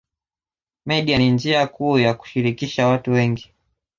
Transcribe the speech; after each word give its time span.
Media 0.85 1.17
ni 1.17 1.31
njia 1.31 1.67
kuu 1.67 1.99
ya 1.99 2.13
kushirikisha 2.13 2.87
watu 2.87 3.11
wengi 3.11 3.51